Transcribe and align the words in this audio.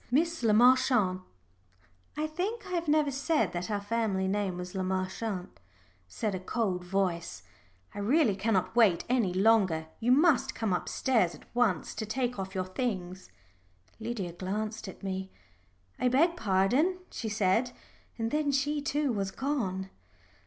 "Miss 0.09 0.41
Le 0.41 0.51
Marchant" 0.51 1.21
(I 2.17 2.25
think 2.25 2.65
I 2.65 2.71
have 2.71 2.87
never 2.87 3.11
said 3.11 3.51
that 3.51 3.69
our 3.69 3.79
family 3.79 4.27
name 4.27 4.57
was 4.57 4.73
Le 4.73 4.83
Marchant), 4.83 5.59
said 6.07 6.33
a 6.33 6.39
cold 6.39 6.83
voice, 6.83 7.43
"I 7.93 7.99
really 7.99 8.35
cannot 8.35 8.75
wait 8.75 9.03
any 9.09 9.31
longer; 9.31 9.89
you 9.99 10.11
must 10.11 10.55
come 10.55 10.73
upstairs 10.73 11.35
at 11.35 11.45
once 11.53 11.93
to 11.93 12.07
take 12.07 12.39
off 12.39 12.55
your 12.55 12.65
things." 12.65 13.29
Lydia 13.99 14.31
glanced 14.33 14.87
at 14.87 15.03
me. 15.03 15.29
"I 15.99 16.07
beg 16.07 16.35
pardon," 16.35 16.97
she 17.11 17.29
said; 17.29 17.71
and 18.17 18.31
then 18.31 18.51
she 18.51 18.81
too 18.81 19.11
was 19.11 19.29
gone. 19.29 19.91